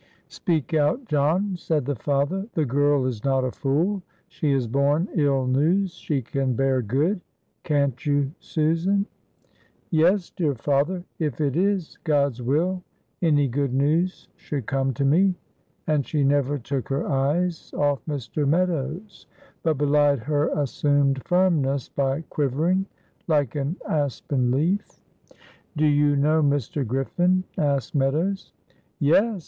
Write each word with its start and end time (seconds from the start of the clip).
"Speak 0.29 0.73
out, 0.73 1.05
John," 1.05 1.55
said 1.57 1.85
the 1.85 1.93
father, 1.95 2.47
"the 2.55 2.65
girl 2.65 3.05
is 3.05 3.23
not 3.23 3.43
a 3.43 3.51
fool. 3.51 4.01
She 4.27 4.51
has 4.53 4.65
borne 4.65 5.07
ill 5.13 5.45
news, 5.45 5.93
she 5.93 6.23
can 6.23 6.55
bear 6.55 6.81
good. 6.81 7.21
Can't 7.61 8.03
you, 8.03 8.31
Susan?" 8.39 9.05
"Yes, 9.91 10.31
dear 10.31 10.55
father, 10.55 11.03
if 11.19 11.39
it 11.39 11.55
is 11.55 11.99
God's 12.03 12.41
will 12.41 12.81
any 13.21 13.47
good 13.47 13.75
news 13.75 14.27
should 14.35 14.65
come 14.65 14.91
to 14.95 15.05
me." 15.05 15.35
And 15.85 16.03
she 16.03 16.23
never 16.23 16.57
took 16.57 16.89
her 16.89 17.07
eyes 17.07 17.71
off 17.77 18.03
Mr. 18.07 18.47
Meadows, 18.47 19.27
but 19.61 19.77
belied 19.77 20.17
her 20.21 20.47
assumed 20.59 21.23
firmness 21.25 21.89
by 21.89 22.21
quivering 22.31 22.87
like 23.27 23.53
an 23.53 23.75
aspen 23.87 24.49
leaf. 24.49 24.99
"Do 25.77 25.85
you 25.85 26.15
know 26.15 26.41
Mr. 26.41 26.87
Griffin?" 26.87 27.43
asked 27.55 27.93
Meadows. 27.93 28.51
"Yes!" 28.97 29.39